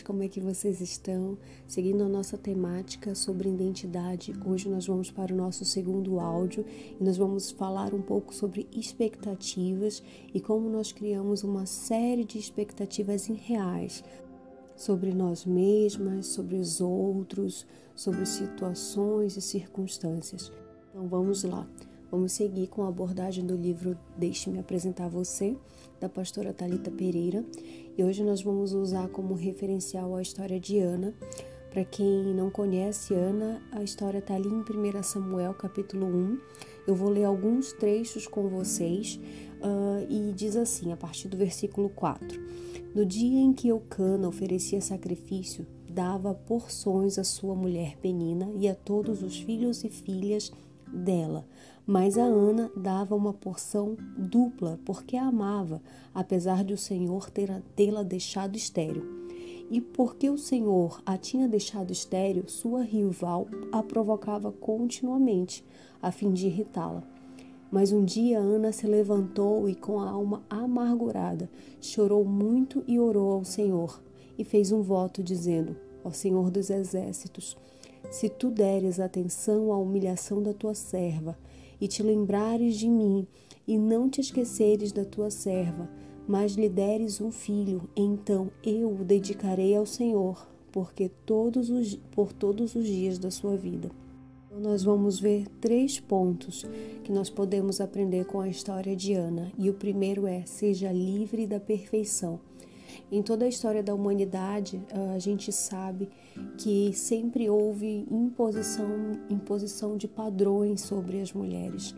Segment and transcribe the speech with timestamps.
[0.00, 1.36] como é que vocês estão?
[1.66, 6.64] Seguindo a nossa temática sobre identidade, hoje nós vamos para o nosso segundo áudio
[6.98, 10.02] e nós vamos falar um pouco sobre expectativas
[10.32, 14.04] e como nós criamos uma série de expectativas irreais
[14.76, 20.50] sobre nós mesmas, sobre os outros, sobre situações e circunstâncias.
[20.90, 21.66] Então vamos lá.
[22.12, 25.56] Vamos seguir com a abordagem do livro Deixe-me apresentar você,
[25.98, 27.42] da pastora Talita Pereira.
[27.96, 31.14] E hoje nós vamos usar como referencial a história de Ana.
[31.70, 36.38] Para quem não conhece Ana, a história está ali em 1 Samuel, capítulo 1.
[36.86, 39.18] Eu vou ler alguns trechos com vocês
[39.62, 42.38] uh, e diz assim, a partir do versículo 4.
[42.94, 48.74] No dia em que Eucana oferecia sacrifício, dava porções à sua mulher Penina e a
[48.74, 50.52] todos os filhos e filhas
[50.92, 51.46] dela,
[51.86, 55.82] mas a Ana dava uma porção dupla porque a amava,
[56.14, 57.30] apesar de o Senhor
[57.74, 59.22] tê-la deixado estéril.
[59.70, 65.64] E porque o Senhor a tinha deixado estéril, sua rival a provocava continuamente,
[66.00, 67.02] a fim de irritá-la.
[67.70, 71.48] Mas um dia Ana se levantou e, com a alma amargurada,
[71.80, 73.98] chorou muito e orou ao Senhor,
[74.36, 77.56] e fez um voto, dizendo: Ó Senhor dos Exércitos,
[78.10, 81.38] se tu deres atenção à humilhação da tua serva,
[81.80, 83.26] e te lembrares de mim,
[83.66, 85.88] e não te esqueceres da tua serva,
[86.26, 92.32] mas lhe deres um filho, então eu o dedicarei ao Senhor, porque todos os, por
[92.32, 93.90] todos os dias da sua vida.
[94.46, 96.66] Então, nós vamos ver três pontos
[97.02, 99.50] que nós podemos aprender com a história de Ana.
[99.58, 102.38] E o primeiro é: seja livre da perfeição.
[103.10, 104.82] Em toda a história da humanidade,
[105.14, 106.08] a gente sabe
[106.58, 111.94] que sempre houve imposição, imposição de padrões sobre as mulheres.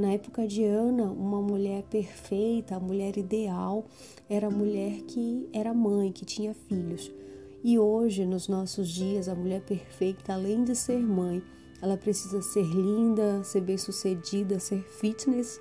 [0.00, 3.86] Na época de Ana, uma mulher perfeita, a mulher ideal,
[4.28, 7.12] era a mulher que era mãe, que tinha filhos.
[7.62, 11.42] E hoje, nos nossos dias, a mulher perfeita, além de ser mãe,
[11.80, 15.60] ela precisa ser linda, ser bem-sucedida, ser fitness,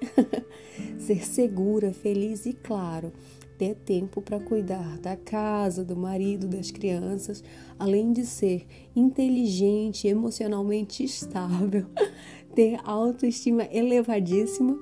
[0.97, 3.13] ser segura, feliz e, claro,
[3.57, 7.43] ter tempo para cuidar da casa, do marido, das crianças,
[7.79, 11.85] além de ser inteligente, emocionalmente estável,
[12.53, 14.77] ter autoestima elevadíssima.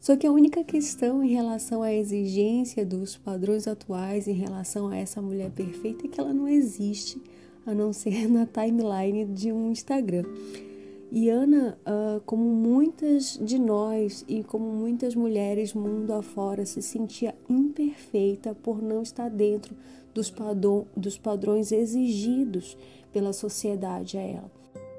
[0.00, 4.96] Só que a única questão em relação à exigência dos padrões atuais em relação a
[4.96, 7.20] essa mulher perfeita é que ela não existe,
[7.66, 10.24] a não ser na timeline de um Instagram.
[11.12, 17.34] E Ana, uh, como muitas de nós e como muitas mulheres mundo afora, se sentia
[17.48, 19.74] imperfeita por não estar dentro
[20.14, 22.76] dos, padrão, dos padrões exigidos
[23.12, 24.50] pela sociedade a ela.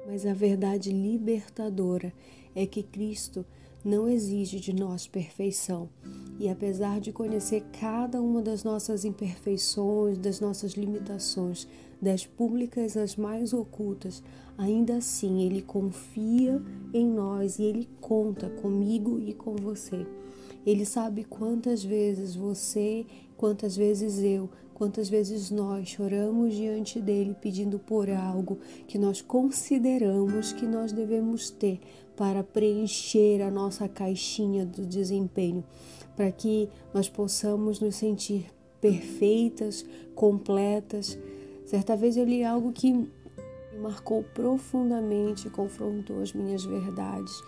[0.06, 2.12] Mas a verdade libertadora
[2.54, 3.46] é que Cristo
[3.84, 5.88] não exige de nós perfeição.
[6.38, 11.66] E apesar de conhecer cada uma das nossas imperfeições, das nossas limitações,
[12.00, 14.22] das públicas as mais ocultas,
[14.62, 16.62] ainda assim Ele confia
[16.94, 20.06] em nós e Ele conta comigo e com você.
[20.64, 23.04] Ele sabe quantas vezes você,
[23.36, 30.52] quantas vezes eu, quantas vezes nós choramos diante dele pedindo por algo que nós consideramos
[30.52, 31.80] que nós devemos ter
[32.16, 35.64] para preencher a nossa caixinha do desempenho,
[36.14, 38.46] para que nós possamos nos sentir
[38.80, 39.84] perfeitas,
[40.14, 41.18] completas,
[41.72, 43.08] Certa vez eu li algo que
[43.72, 47.42] me marcou profundamente, confrontou as minhas verdades.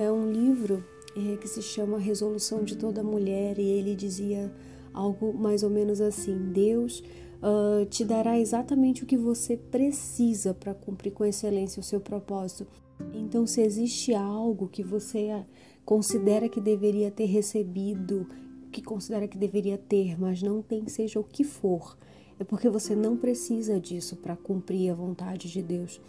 [0.00, 0.84] É um livro
[1.16, 4.52] é, que se chama Resolução de Toda Mulher e ele dizia
[4.94, 7.02] algo mais ou menos assim: Deus
[7.42, 12.66] uh, te dará exatamente o que você precisa para cumprir com excelência o seu propósito.
[13.12, 15.44] Então, se existe algo que você
[15.84, 18.28] considera que deveria ter recebido,
[18.70, 21.96] que considera que deveria ter, mas não tem, seja o que for,
[22.42, 26.00] é porque você não precisa disso para cumprir a vontade de Deus.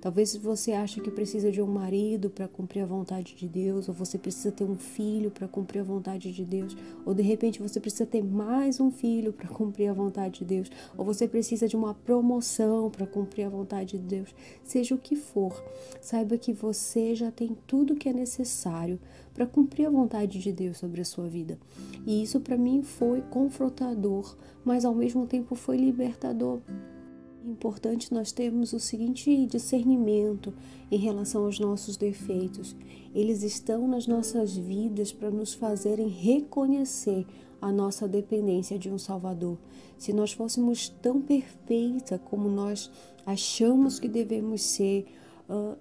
[0.00, 3.94] Talvez você ache que precisa de um marido para cumprir a vontade de Deus, ou
[3.94, 7.78] você precisa ter um filho para cumprir a vontade de Deus, ou de repente você
[7.78, 11.76] precisa ter mais um filho para cumprir a vontade de Deus, ou você precisa de
[11.76, 14.34] uma promoção para cumprir a vontade de Deus.
[14.64, 15.62] Seja o que for,
[16.00, 18.98] saiba que você já tem tudo que é necessário
[19.34, 21.58] para cumprir a vontade de Deus sobre a sua vida.
[22.06, 26.60] E isso para mim foi confrontador, mas ao mesmo tempo foi libertador
[27.44, 30.54] importante nós termos o seguinte discernimento
[30.90, 32.76] em relação aos nossos defeitos.
[33.14, 37.26] Eles estão nas nossas vidas para nos fazerem reconhecer
[37.60, 39.58] a nossa dependência de um Salvador.
[39.98, 42.90] Se nós fôssemos tão perfeita como nós
[43.24, 45.06] achamos que devemos ser,
[45.48, 45.76] uh,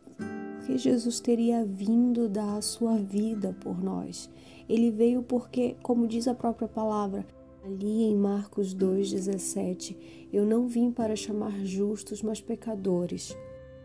[0.66, 4.30] que Jesus teria vindo dar a sua vida por nós.
[4.69, 7.25] Ele veio porque, como diz a própria palavra,
[7.63, 9.96] Ali em Marcos 2,17,
[10.34, 13.38] eu não vim para chamar justos, mas pecadores.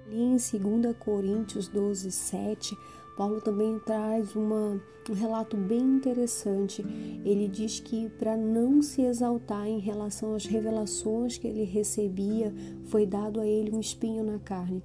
[0.06, 2.78] Ali em 2 Coríntios 12, 7,
[3.18, 4.80] Paulo também traz uma,
[5.10, 6.82] um relato bem interessante.
[7.22, 12.54] Ele diz que para não se exaltar em relação às revelações que ele recebia,
[12.86, 14.82] foi dado a ele um espinho na carne.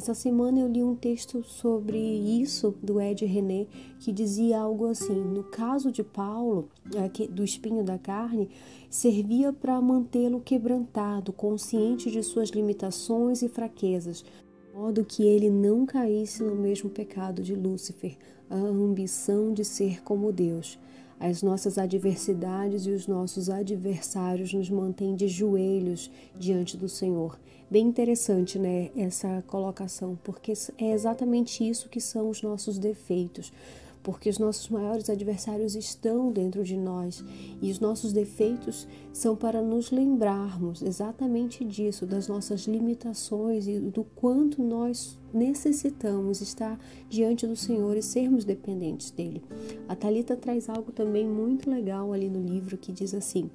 [0.00, 3.66] Essa semana eu li um texto sobre isso do Ed René
[3.98, 8.48] que dizia algo assim: no caso de Paulo, é, do espinho da carne,
[8.88, 14.24] servia para mantê-lo quebrantado, consciente de suas limitações e fraquezas,
[14.72, 18.16] modo que ele não caísse no mesmo pecado de Lúcifer,
[18.48, 20.78] a ambição de ser como Deus.
[21.20, 27.38] As nossas adversidades e os nossos adversários nos mantêm de joelhos diante do Senhor.
[27.70, 33.52] Bem interessante, né, essa colocação, porque é exatamente isso que são os nossos defeitos
[34.02, 37.24] porque os nossos maiores adversários estão dentro de nós
[37.60, 44.04] e os nossos defeitos são para nos lembrarmos exatamente disso, das nossas limitações e do
[44.04, 49.42] quanto nós necessitamos estar diante do Senhor e sermos dependentes dele.
[49.88, 53.50] A Talita traz algo também muito legal ali no livro que diz assim: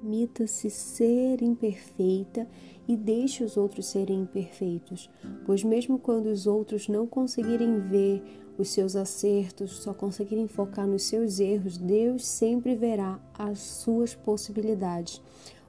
[0.00, 2.48] Permita-se ser imperfeita
[2.88, 5.10] e deixe os outros serem imperfeitos,
[5.44, 8.22] pois mesmo quando os outros não conseguirem ver
[8.58, 15.20] os seus acertos, só conseguirem focar nos seus erros, Deus sempre verá as suas possibilidades.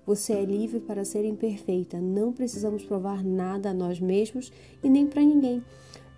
[0.05, 4.51] Você é livre para ser imperfeita, não precisamos provar nada a nós mesmos
[4.83, 5.63] e nem para ninguém.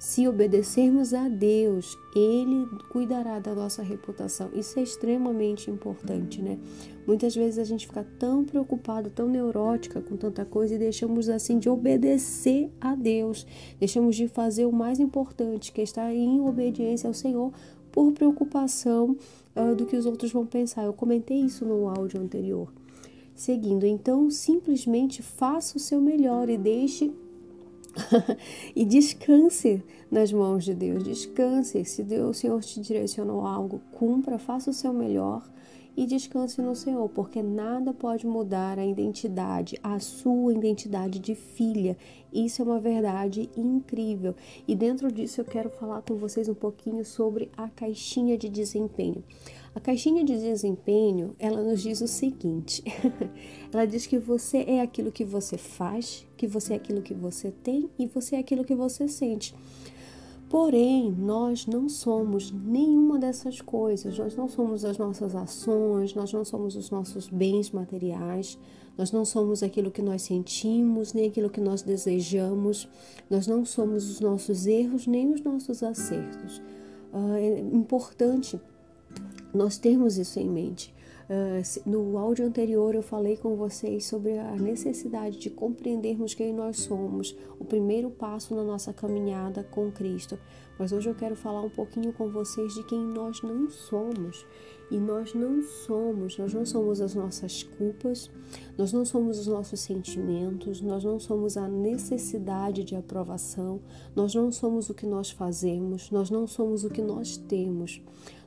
[0.04, 4.50] Se obedecermos a Deus, Ele cuidará da nossa reputação.
[4.54, 6.60] Isso é extremamente importante, né?
[7.08, 11.58] Muitas vezes a gente fica tão preocupado, tão neurótica com tanta coisa e deixamos assim
[11.58, 13.48] de obedecer a Deus.
[13.80, 17.54] Deixamos de fazer o mais importante, que é estar em obediência ao Senhor,
[17.90, 19.16] por preocupação
[19.56, 20.84] uh, do que os outros vão pensar.
[20.84, 22.68] Eu comentei isso no áudio anterior.
[23.34, 27.10] Seguindo, então, simplesmente faça o seu melhor e deixe
[28.76, 31.04] e descanse nas mãos de Deus.
[31.04, 31.84] Descanse.
[31.86, 35.44] Se Deus, o Senhor te direcionou algo, cumpra, faça o seu melhor
[35.96, 41.96] e descanse no Senhor, porque nada pode mudar a identidade, a sua identidade de filha.
[42.32, 44.36] Isso é uma verdade incrível.
[44.68, 49.24] E dentro disso eu quero falar com vocês um pouquinho sobre a caixinha de desempenho.
[49.76, 52.84] A caixinha de desempenho, ela nos diz o seguinte:
[53.74, 57.52] ela diz que você é aquilo que você faz, que você é aquilo que você
[57.52, 59.56] tem e você é aquilo que você sente.
[60.48, 64.16] Porém, nós não somos nenhuma dessas coisas.
[64.20, 68.60] Nós não somos as nossas ações, nós não somos os nossos bens materiais,
[68.96, 72.88] nós não somos aquilo que nós sentimos, nem aquilo que nós desejamos,
[73.28, 76.62] nós não somos os nossos erros, nem os nossos acertos.
[77.12, 78.62] Uh, é importante
[79.54, 80.94] nós termos isso em mente.
[81.24, 86.82] Uh, no áudio anterior eu falei com vocês sobre a necessidade de compreendermos quem nós
[86.82, 90.38] somos, o primeiro passo na nossa caminhada com Cristo.
[90.78, 94.46] Mas hoje eu quero falar um pouquinho com vocês de quem nós não somos.
[94.92, 98.30] E nós não somos, nós não somos as nossas culpas,
[98.78, 103.80] nós não somos os nossos sentimentos, nós não somos a necessidade de aprovação,
[104.16, 108.02] nós não somos o que nós fazemos, nós não somos o que nós temos.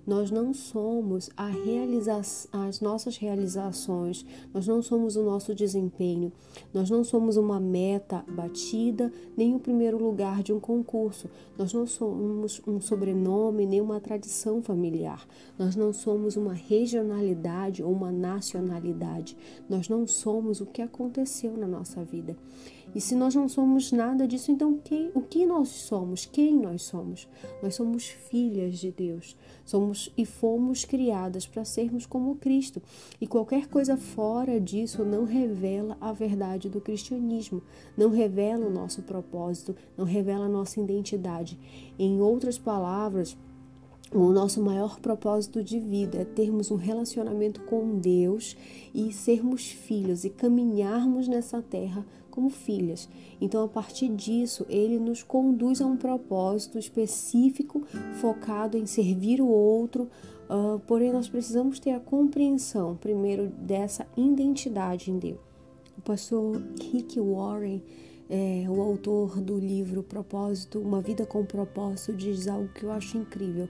[0.07, 2.21] Nós não somos a realiza
[2.53, 6.33] as nossas realizações, nós não somos o nosso desempenho,
[6.73, 11.87] nós não somos uma meta batida, nem o primeiro lugar de um concurso, nós não
[11.87, 15.27] somos um sobrenome, nem uma tradição familiar,
[15.59, 19.37] nós não somos uma regionalidade ou uma nacionalidade,
[19.69, 22.37] nós não somos o que aconteceu na nossa vida.
[22.97, 26.25] E se nós não somos nada disso, então quem, o que nós somos?
[26.25, 27.29] Quem nós somos?
[27.63, 29.37] Nós somos filhas de Deus.
[29.67, 32.81] Somos e fomos criadas para sermos como Cristo.
[33.21, 37.63] E qualquer coisa fora disso não revela a verdade do cristianismo,
[37.95, 41.59] não revela o nosso propósito, não revela a nossa identidade.
[41.99, 43.37] Em outras palavras,
[44.11, 48.57] o nosso maior propósito de vida é termos um relacionamento com Deus
[48.95, 53.09] e sermos filhos e caminharmos nessa terra como filhas.
[53.41, 57.83] Então, a partir disso, ele nos conduz a um propósito específico
[58.21, 60.11] focado em servir o outro.
[60.49, 65.41] Uh, porém, nós precisamos ter a compreensão, primeiro, dessa identidade em Deus.
[65.97, 66.63] O pastor
[66.93, 67.83] Rick Warren
[68.29, 73.17] é, o autor do livro Propósito, Uma Vida com Propósito, diz algo que eu acho
[73.19, 73.69] incrível.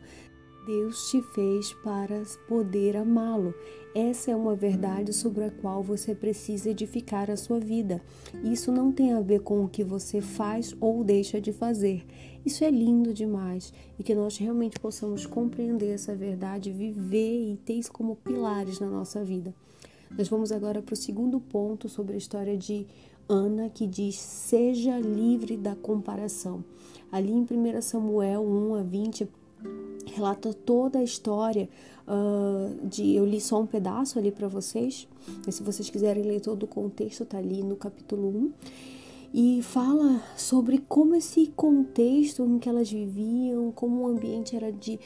[0.67, 3.55] Deus te fez para poder amá-lo.
[3.95, 8.03] Essa é uma verdade sobre a qual você precisa edificar a sua vida.
[8.43, 12.05] Isso não tem a ver com o que você faz ou deixa de fazer.
[12.45, 17.75] Isso é lindo demais e que nós realmente possamos compreender essa verdade, viver e ter
[17.75, 19.55] isso como pilares na nossa vida.
[20.19, 22.89] Nós vamos agora para o segundo ponto sobre a história de
[23.29, 26.65] Ana, que diz: Seja livre da comparação.
[27.13, 29.29] Ali em 1 Samuel 1 a 20,
[30.07, 31.69] relata toda a história
[32.07, 33.15] uh, de.
[33.15, 35.09] Eu li só um pedaço ali para vocês,
[35.45, 38.53] mas se vocês quiserem ler todo o contexto, tá ali no capítulo 1
[39.35, 44.99] e fala sobre como esse contexto em que elas viviam, como o ambiente era de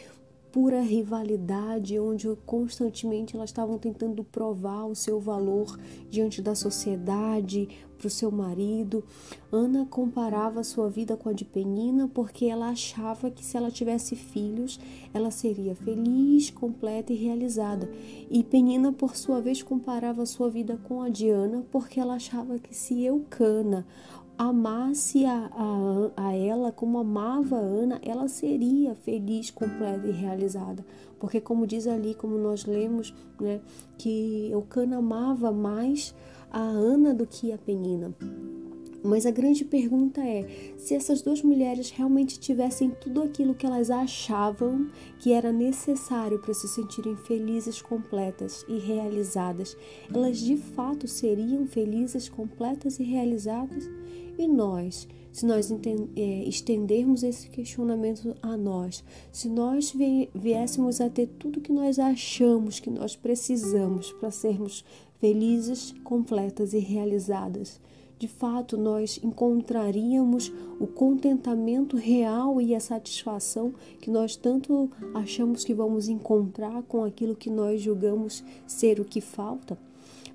[0.52, 5.78] pura rivalidade, onde constantemente elas estavam tentando provar o seu valor
[6.08, 7.68] diante da sociedade,
[8.00, 9.04] para o seu marido.
[9.52, 14.16] Ana comparava sua vida com a de Penina porque ela achava que se ela tivesse
[14.16, 14.80] filhos,
[15.12, 17.90] ela seria feliz, completa e realizada.
[18.30, 22.58] E Penina, por sua vez, comparava sua vida com a de Ana porque ela achava
[22.58, 23.86] que se Eucana
[24.40, 30.82] amasse a, a, a ela como amava a Ana, ela seria feliz, completa e realizada.
[31.18, 33.60] Porque, como diz ali, como nós lemos, né,
[33.98, 36.14] que Eucana amava mais
[36.50, 38.14] a Ana do que a Penina.
[39.02, 43.90] Mas a grande pergunta é: se essas duas mulheres realmente tivessem tudo aquilo que elas
[43.90, 49.76] achavam que era necessário para se sentirem felizes, completas e realizadas,
[50.12, 53.88] elas de fato seriam felizes, completas e realizadas?
[54.40, 59.94] E nós, se nós é, estendermos esse questionamento a nós, se nós
[60.34, 64.82] viéssemos a ter tudo que nós achamos que nós precisamos para sermos
[65.18, 67.78] felizes, completas e realizadas,
[68.18, 75.74] de fato nós encontraríamos o contentamento real e a satisfação que nós tanto achamos que
[75.74, 79.76] vamos encontrar com aquilo que nós julgamos ser o que falta?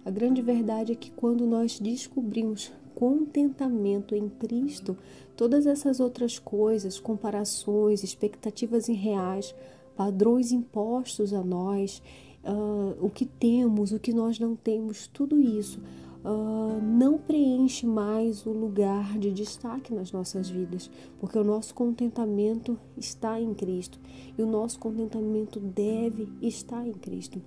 [0.05, 4.97] A grande verdade é que quando nós descobrimos contentamento em Cristo,
[5.35, 9.53] todas essas outras coisas, comparações, expectativas irreais,
[9.95, 12.01] padrões impostos a nós,
[12.43, 15.79] uh, o que temos, o que nós não temos, tudo isso
[16.25, 22.77] uh, não preenche mais o lugar de destaque nas nossas vidas, porque o nosso contentamento
[22.97, 23.99] está em Cristo
[24.37, 27.41] e o nosso contentamento deve estar em Cristo.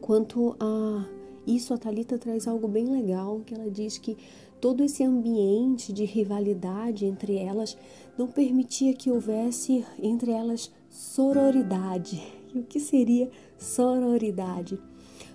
[0.00, 1.06] Quanto a
[1.46, 4.18] isso, a Talita traz algo bem legal, que ela diz que
[4.60, 7.76] todo esse ambiente de rivalidade entre elas
[8.16, 12.22] não permitia que houvesse entre elas sororidade.
[12.54, 14.80] E o que seria sororidade?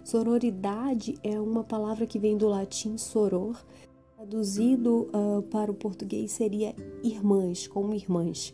[0.04, 3.64] Sororidade é uma palavra que vem do latim soror,
[4.16, 8.54] traduzido uh, para o português seria irmãs, como irmãs.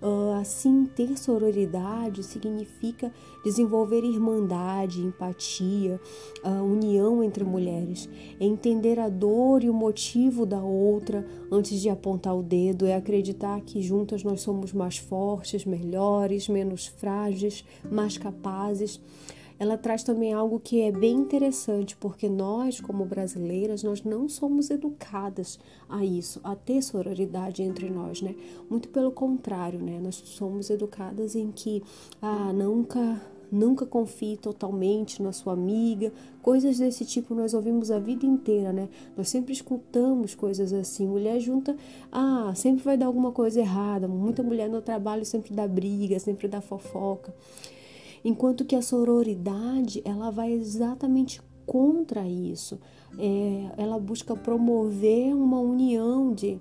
[0.00, 3.12] Uh, assim, ter sororidade significa
[3.44, 6.00] desenvolver irmandade, empatia,
[6.44, 8.08] uh, união entre mulheres.
[8.38, 12.94] É entender a dor e o motivo da outra antes de apontar o dedo, é
[12.94, 19.00] acreditar que juntas nós somos mais fortes, melhores, menos frágeis, mais capazes
[19.58, 24.70] ela traz também algo que é bem interessante, porque nós, como brasileiras, nós não somos
[24.70, 28.34] educadas a isso, a ter sororidade entre nós, né?
[28.70, 29.98] Muito pelo contrário, né?
[30.00, 31.82] Nós somos educadas em que,
[32.22, 36.12] ah, nunca nunca confie totalmente na sua amiga,
[36.42, 38.90] coisas desse tipo nós ouvimos a vida inteira, né?
[39.16, 41.06] Nós sempre escutamos coisas assim.
[41.06, 41.74] Mulher junta,
[42.12, 44.06] ah, sempre vai dar alguma coisa errada.
[44.06, 47.32] Muita mulher no trabalho sempre dá briga, sempre dá fofoca
[48.24, 52.80] enquanto que a sororidade ela vai exatamente contra isso.
[53.18, 56.60] É, ela busca promover uma união de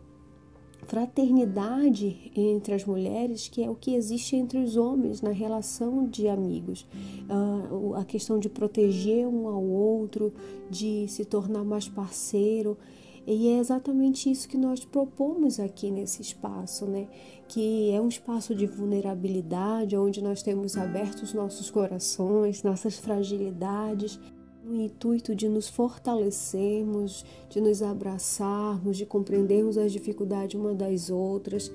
[0.88, 6.28] fraternidade entre as mulheres, que é o que existe entre os homens na relação de
[6.28, 6.88] amigos.
[7.30, 10.34] Uh, a questão de proteger um ao outro,
[10.70, 12.78] de se tornar mais parceiro.
[13.28, 17.10] E é exatamente isso que nós propomos aqui nesse espaço, né?
[17.46, 24.18] Que é um espaço de vulnerabilidade, onde nós temos abertos nossos corações, nossas fragilidades,
[24.64, 31.70] no intuito de nos fortalecermos, de nos abraçarmos, de compreendermos as dificuldades uma das outras.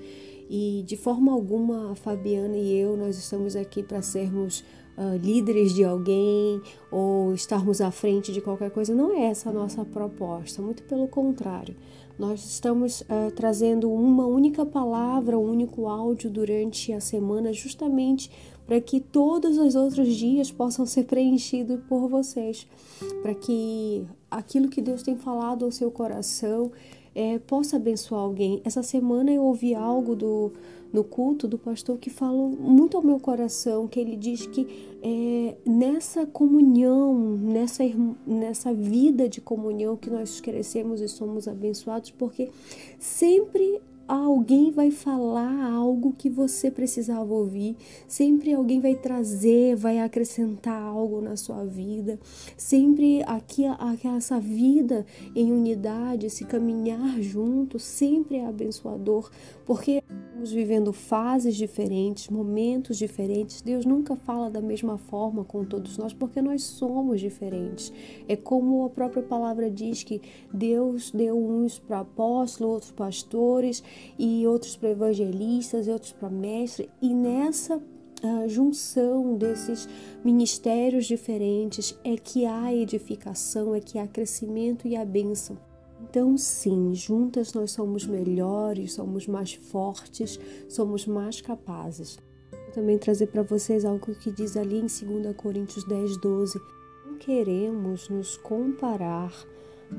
[0.48, 4.64] E de forma alguma, a Fabiana e eu, nós estamos aqui para sermos
[4.96, 8.94] uh, líderes de alguém ou estarmos à frente de qualquer coisa.
[8.94, 11.74] Não é essa a nossa proposta, muito pelo contrário.
[12.18, 18.30] Nós estamos uh, trazendo uma única palavra, um único áudio durante a semana, justamente
[18.66, 22.66] para que todos os outros dias possam ser preenchidos por vocês,
[23.22, 26.70] para que aquilo que Deus tem falado ao seu coração
[27.14, 28.60] é, possa abençoar alguém.
[28.64, 30.52] Essa semana eu ouvi algo do
[30.92, 34.66] no culto do pastor que falou muito ao meu coração, que ele diz que
[35.02, 37.82] é, nessa comunhão, nessa,
[38.26, 42.50] nessa vida de comunhão que nós crescemos e somos abençoados, porque
[42.98, 43.80] sempre
[44.16, 47.76] alguém vai falar algo que você precisava ouvir,
[48.06, 52.18] sempre alguém vai trazer, vai acrescentar algo na sua vida,
[52.56, 59.30] sempre aqui, aqui essa vida em unidade, esse caminhar junto, sempre é abençoador,
[59.64, 60.02] porque
[60.42, 63.62] estamos vivendo fases diferentes, momentos diferentes.
[63.62, 67.92] Deus nunca fala da mesma forma com todos nós, porque nós somos diferentes.
[68.28, 70.20] É como a própria palavra diz que
[70.52, 73.82] Deus deu uns para apóstolos, outros pastores
[74.18, 77.82] e outros para evangelistas e outros para mestres, e nessa
[78.22, 79.88] a junção desses
[80.24, 85.58] ministérios diferentes é que há edificação, é que há crescimento e a bênção.
[86.00, 92.18] Então, sim, juntas nós somos melhores, somos mais fortes, somos mais capazes.
[92.50, 96.60] Vou também trazer para vocês algo que diz ali em 2 Coríntios 10, 12.
[97.06, 99.32] Não queremos nos comparar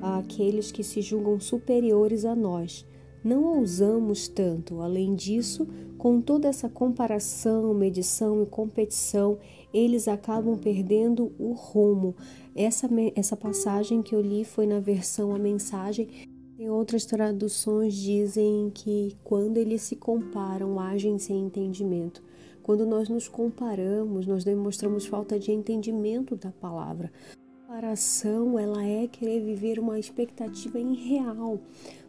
[0.01, 2.85] àqueles que se julgam superiores a nós.
[3.23, 4.81] Não ousamos tanto.
[4.81, 9.37] Além disso, com toda essa comparação, medição e competição,
[9.73, 12.15] eles acabam perdendo o rumo.
[12.53, 16.07] Essa, essa passagem que eu li foi na versão A Mensagem.
[16.59, 22.21] Em outras traduções dizem que quando eles se comparam, agem sem entendimento.
[22.61, 27.11] Quando nós nos comparamos, nós demonstramos falta de entendimento da palavra.
[27.31, 31.59] A comparação, ela é querer viver uma expectativa irreal.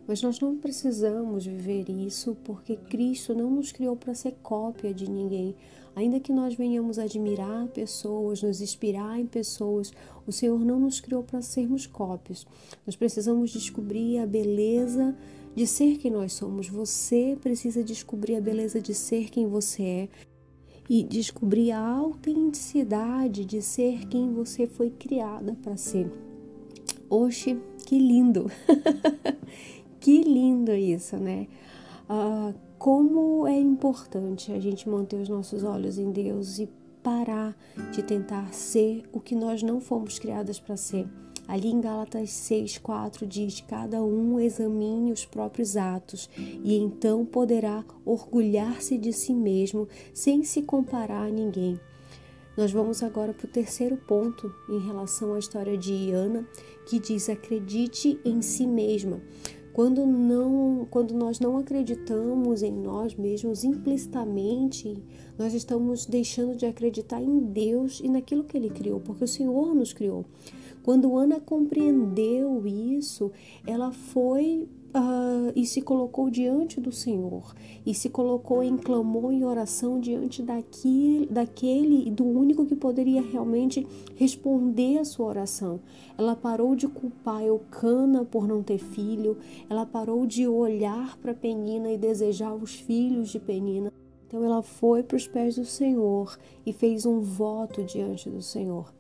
[0.06, 5.10] Mas nós não precisamos viver isso porque Cristo não nos criou para ser cópia de
[5.10, 5.54] ninguém.
[5.96, 9.92] Ainda que nós venhamos admirar pessoas, nos inspirar em pessoas,
[10.26, 12.46] o Senhor não nos criou para sermos cópias.
[12.84, 15.16] Nós precisamos descobrir a beleza
[15.54, 16.68] de ser quem nós somos.
[16.68, 20.08] Você precisa descobrir a beleza de ser quem você é
[20.88, 26.10] e descobrir a autenticidade de ser quem você foi criada para ser.
[27.08, 27.56] Oxe,
[27.86, 28.50] que lindo!
[30.04, 31.48] Que lindo isso, né?
[32.06, 36.68] Ah, como é importante a gente manter os nossos olhos em Deus e
[37.02, 37.56] parar
[37.90, 41.08] de tentar ser o que nós não fomos criadas para ser.
[41.48, 48.98] Ali em Gálatas 6,4 diz: Cada um examine os próprios atos e então poderá orgulhar-se
[48.98, 51.80] de si mesmo sem se comparar a ninguém.
[52.58, 56.46] Nós vamos agora para o terceiro ponto em relação à história de Ana,
[56.84, 59.22] que diz: acredite em si mesma.
[59.74, 64.96] Quando, não, quando nós não acreditamos em nós mesmos implicitamente,
[65.36, 69.74] nós estamos deixando de acreditar em Deus e naquilo que Ele criou, porque o Senhor
[69.74, 70.24] nos criou.
[70.84, 73.32] Quando Ana compreendeu isso,
[73.66, 77.54] ela foi uh, e se colocou diante do Senhor
[77.84, 83.86] e se colocou em clamor e oração diante daquele, daquele do único que poderia realmente
[84.14, 85.80] responder a sua oração.
[86.16, 89.36] Ela parou de culpar Eucana por não ter filho,
[89.68, 93.92] ela parou de olhar para Penina e desejar os filhos de Penina.
[94.26, 98.92] Então ela foi para os pés do Senhor e fez um voto diante do Senhor.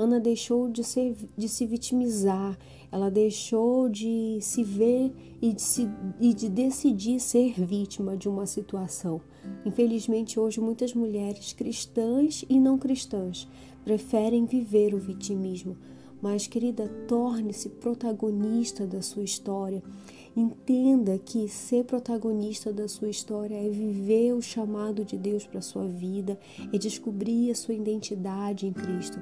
[0.00, 2.58] Ana deixou de, ser, de se vitimizar,
[2.92, 5.88] ela deixou de se ver e de, se,
[6.20, 9.20] e de decidir ser vítima de uma situação.
[9.64, 13.48] Infelizmente, hoje, muitas mulheres cristãs e não cristãs
[13.84, 15.76] preferem viver o vitimismo.
[16.20, 19.82] Mas, querida, torne-se protagonista da sua história.
[20.36, 25.62] Entenda que ser protagonista da sua história é viver o chamado de Deus para a
[25.62, 26.38] sua vida,
[26.72, 29.18] é descobrir a sua identidade em Cristo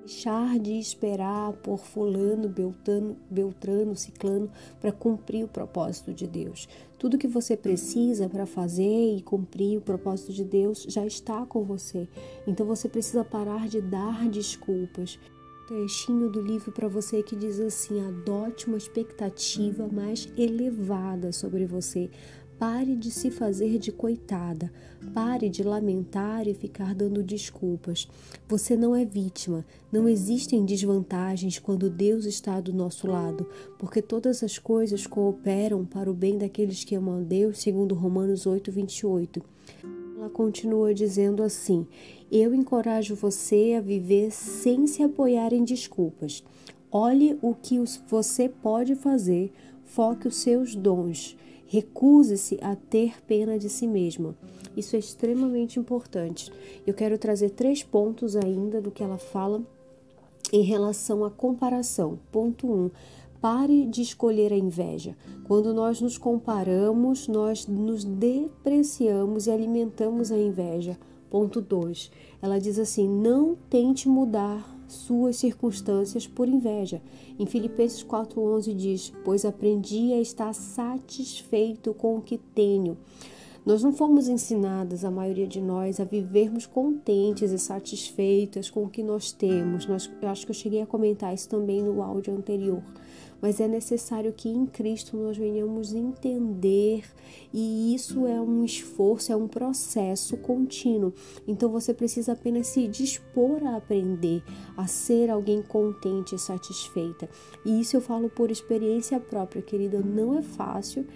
[0.00, 6.68] deixar de esperar por fulano, beltano, beltrano, ciclano para cumprir o propósito de Deus.
[6.98, 11.64] Tudo que você precisa para fazer e cumprir o propósito de Deus já está com
[11.64, 12.08] você.
[12.46, 15.18] Então você precisa parar de dar desculpas.
[15.66, 22.10] Trechinho do livro para você que diz assim: adote uma expectativa mais elevada sobre você.
[22.60, 24.70] Pare de se fazer de coitada.
[25.14, 28.06] Pare de lamentar e ficar dando desculpas.
[28.46, 29.64] Você não é vítima.
[29.90, 36.10] Não existem desvantagens quando Deus está do nosso lado, porque todas as coisas cooperam para
[36.10, 39.42] o bem daqueles que amam a Deus, segundo Romanos 8, 28.
[40.18, 41.86] Ela continua dizendo assim:
[42.30, 46.44] Eu encorajo você a viver sem se apoiar em desculpas.
[46.92, 49.50] Olhe o que você pode fazer,
[49.86, 51.38] foque os seus dons.
[51.72, 54.34] Recuse-se a ter pena de si mesma.
[54.76, 56.50] Isso é extremamente importante.
[56.84, 59.62] Eu quero trazer três pontos ainda do que ela fala
[60.52, 62.18] em relação à comparação.
[62.32, 62.72] Ponto 1.
[62.72, 62.90] Um,
[63.40, 65.16] pare de escolher a inveja.
[65.44, 70.98] Quando nós nos comparamos, nós nos depreciamos e alimentamos a inveja.
[71.30, 72.10] Ponto 2.
[72.42, 77.00] Ela diz assim: não tente mudar suas circunstâncias por inveja.
[77.38, 82.96] Em Filipenses 4:11 diz: "Pois aprendi a estar satisfeito com o que tenho."
[83.64, 88.88] Nós não fomos ensinadas, a maioria de nós, a vivermos contentes e satisfeitas com o
[88.88, 89.86] que nós temos.
[89.86, 92.82] Nós, eu acho que eu cheguei a comentar isso também no áudio anterior
[93.40, 97.04] mas é necessário que em Cristo nós venhamos entender,
[97.52, 101.12] e isso é um esforço, é um processo contínuo.
[101.46, 104.42] Então você precisa apenas se dispor a aprender,
[104.76, 107.28] a ser alguém contente e satisfeita.
[107.64, 111.06] E isso eu falo por experiência própria, querida, não é fácil.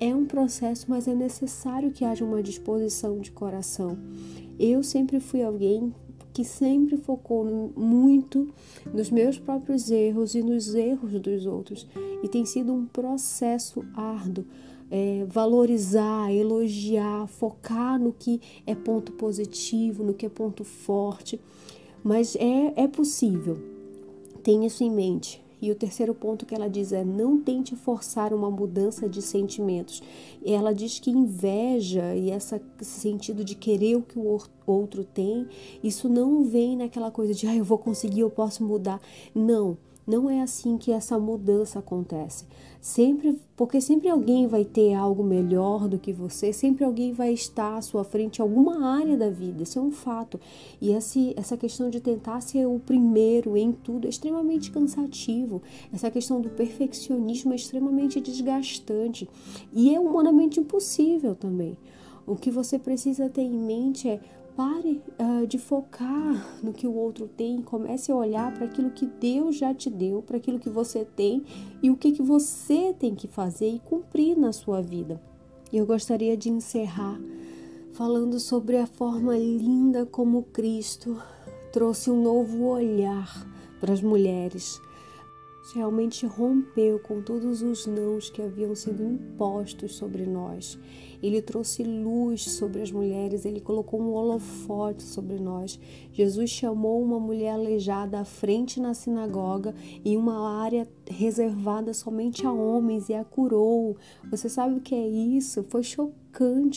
[0.00, 3.96] É um processo, mas é necessário que haja uma disposição de coração.
[4.58, 5.94] Eu sempre fui alguém
[6.32, 7.44] que sempre focou
[7.76, 8.52] muito
[8.92, 11.86] nos meus próprios erros e nos erros dos outros.
[12.22, 14.44] E tem sido um processo árduo.
[14.90, 21.40] É, valorizar, elogiar, focar no que é ponto positivo, no que é ponto forte.
[22.02, 23.56] Mas é, é possível.
[24.42, 25.43] Tenha isso em mente.
[25.64, 30.02] E o terceiro ponto que ela diz é: não tente forçar uma mudança de sentimentos.
[30.44, 35.48] Ela diz que inveja e essa, esse sentido de querer o que o outro tem,
[35.82, 39.00] isso não vem naquela coisa de, ah, eu vou conseguir, eu posso mudar.
[39.34, 39.78] Não.
[40.06, 42.44] Não é assim que essa mudança acontece.
[42.80, 47.78] Sempre, porque sempre alguém vai ter algo melhor do que você, sempre alguém vai estar
[47.78, 49.62] à sua frente em alguma área da vida.
[49.62, 50.38] Isso é um fato.
[50.78, 55.62] E esse, essa questão de tentar ser o primeiro em tudo é extremamente cansativo.
[55.90, 59.26] Essa questão do perfeccionismo é extremamente desgastante
[59.72, 61.78] e é humanamente impossível também.
[62.26, 64.20] O que você precisa ter em mente é
[64.56, 69.04] Pare uh, de focar no que o outro tem, comece a olhar para aquilo que
[69.04, 71.44] Deus já te deu, para aquilo que você tem
[71.82, 75.20] e o que, que você tem que fazer e cumprir na sua vida.
[75.72, 77.20] Eu gostaria de encerrar
[77.94, 81.20] falando sobre a forma linda como Cristo
[81.72, 83.44] trouxe um novo olhar
[83.80, 84.80] para as mulheres
[85.72, 90.78] realmente rompeu com todos os nãos que haviam sido impostos sobre nós.
[91.22, 95.80] Ele trouxe luz sobre as mulheres, ele colocou um holofote sobre nós.
[96.12, 99.74] Jesus chamou uma mulher aleijada à frente na sinagoga
[100.04, 103.96] em uma área reservada somente a homens e a curou.
[104.30, 105.62] Você sabe o que é isso?
[105.62, 106.23] Foi chocante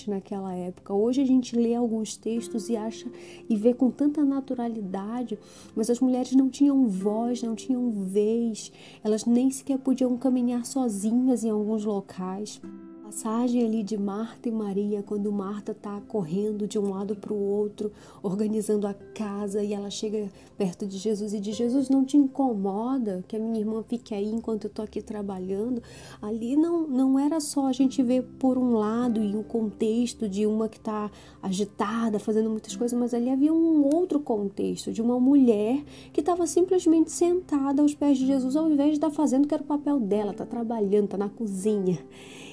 [0.07, 0.93] naquela época.
[0.93, 3.07] Hoje a gente lê alguns textos e acha
[3.49, 5.39] e vê com tanta naturalidade,
[5.75, 8.71] mas as mulheres não tinham voz, não tinham vez,
[9.03, 12.61] elas nem sequer podiam caminhar sozinhas em alguns locais
[13.07, 17.41] passagem ali de Marta e Maria, quando Marta está correndo de um lado para o
[17.41, 17.89] outro,
[18.21, 23.23] organizando a casa, e ela chega perto de Jesus e diz: Jesus, não te incomoda
[23.25, 25.81] que a minha irmã fique aí enquanto eu estou aqui trabalhando?
[26.21, 30.45] Ali não, não era só a gente ver por um lado e um contexto de
[30.45, 31.09] uma que está
[31.41, 36.45] agitada, fazendo muitas coisas, mas ali havia um outro contexto de uma mulher que estava
[36.45, 39.65] simplesmente sentada aos pés de Jesus, ao invés de estar tá fazendo que era o
[39.65, 41.99] papel dela, está trabalhando, está na cozinha.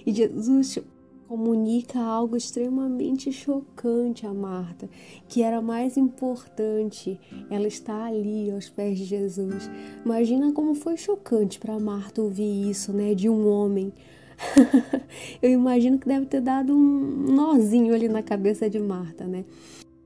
[0.06, 0.78] E Jesus
[1.26, 4.88] comunica algo extremamente chocante a Marta,
[5.28, 7.18] que era mais importante
[7.50, 9.70] ela estar ali aos pés de Jesus.
[10.04, 13.92] Imagina como foi chocante para Marta ouvir isso, né, de um homem.
[15.40, 19.44] Eu imagino que deve ter dado um nozinho ali na cabeça de Marta, né?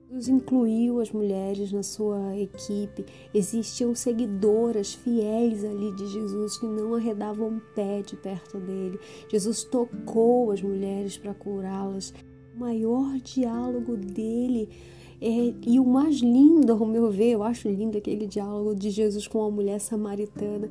[0.09, 3.05] Jesus incluiu as mulheres na sua equipe.
[3.35, 8.99] Existiam seguidoras fiéis ali de Jesus que não arredavam pé de perto dele.
[9.29, 12.15] Jesus tocou as mulheres para curá-las.
[12.57, 14.71] O maior diálogo dele
[15.21, 19.29] é, e o mais lindo, ao meu ver, eu acho lindo aquele diálogo de Jesus
[19.29, 20.71] com a mulher samaritana.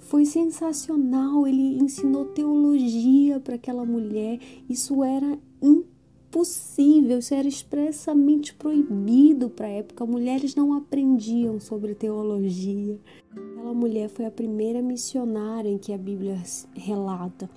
[0.00, 4.38] Foi sensacional, ele ensinou teologia para aquela mulher.
[4.68, 5.99] Isso era incrível
[6.30, 10.06] possível, isso era expressamente proibido para a época.
[10.06, 12.98] Mulheres não aprendiam sobre teologia.
[13.30, 16.40] Aquela mulher foi a primeira missionária em que a Bíblia
[16.74, 17.50] relata.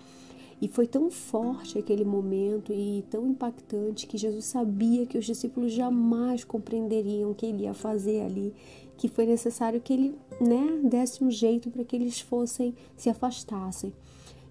[0.61, 5.73] E foi tão forte aquele momento e tão impactante que Jesus sabia que os discípulos
[5.73, 8.53] jamais compreenderiam o que ele ia fazer ali,
[8.97, 13.93] que foi necessário que ele né, desse um jeito para que eles fossem, se afastassem.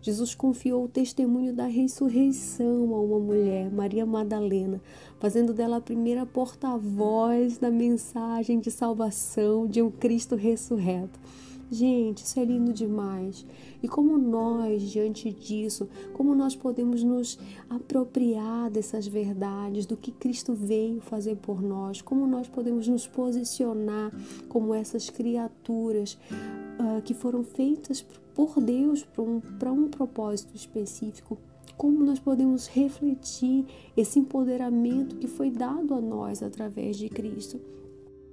[0.03, 4.83] Jesus confiou o testemunho da ressurreição a uma mulher, Maria Madalena,
[5.21, 11.21] fazendo dela a primeira porta-voz da mensagem de salvação de um Cristo ressurreto.
[11.71, 13.47] Gente, isso é lindo demais.
[13.81, 17.39] E como nós, diante disso, como nós podemos nos
[17.71, 24.13] apropriar dessas verdades, do que Cristo veio fazer por nós, como nós podemos nos posicionar
[24.49, 26.19] como essas criaturas
[26.79, 29.23] uh, que foram feitas por Deus para
[29.73, 31.39] um, um propósito específico.
[31.77, 33.65] Como nós podemos refletir
[33.97, 37.61] esse empoderamento que foi dado a nós através de Cristo.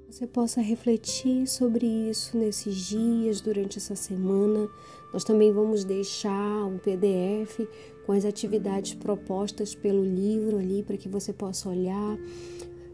[0.09, 4.67] Você possa refletir sobre isso nesses dias, durante essa semana.
[5.13, 7.67] Nós também vamos deixar um PDF
[8.07, 12.17] com as atividades propostas pelo livro ali para que você possa olhar.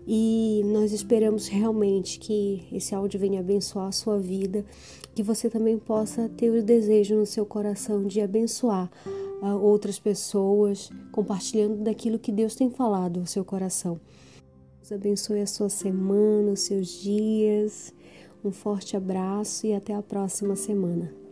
[0.08, 4.64] E nós esperamos realmente que esse áudio venha abençoar a sua vida,
[5.16, 8.92] que você também possa ter o desejo no seu coração de abençoar
[9.42, 14.00] uh, outras pessoas, compartilhando daquilo que Deus tem falado no seu coração.
[14.78, 17.92] Deus abençoe a sua semana, os seus dias.
[18.44, 21.25] Um forte abraço e até a próxima semana.